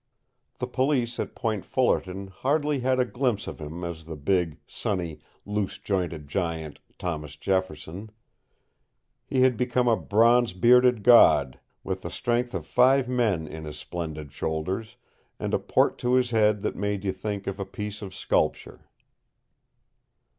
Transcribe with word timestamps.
The 0.57 0.65
police 0.65 1.19
at 1.19 1.35
Point 1.35 1.63
Fullerton 1.63 2.25
hardly 2.29 2.79
had 2.79 2.99
a 2.99 3.05
glimpse 3.05 3.45
of 3.45 3.61
him 3.61 3.83
as 3.83 4.05
the 4.05 4.15
big, 4.15 4.57
sunny, 4.65 5.19
loose 5.45 5.77
jointed 5.77 6.27
giant, 6.27 6.79
Thomas 6.97 7.35
Jefferson. 7.35 8.09
He 9.27 9.41
had 9.41 9.55
become 9.55 9.87
a 9.87 9.95
bronze 9.95 10.53
bearded 10.53 11.03
god, 11.03 11.59
with 11.83 12.01
the 12.01 12.09
strength 12.09 12.55
of 12.55 12.65
five 12.65 13.07
men 13.07 13.45
in 13.47 13.65
his 13.65 13.77
splendid 13.77 14.31
shoulders, 14.31 14.97
and 15.39 15.53
a 15.53 15.59
port 15.59 15.99
to 15.99 16.15
his 16.15 16.31
head 16.31 16.61
that 16.61 16.75
made 16.75 17.05
you 17.05 17.11
think 17.13 17.45
of 17.45 17.59
a 17.59 17.63
piece 17.65 18.01
of 18.01 18.15
sculpture. 18.15 18.89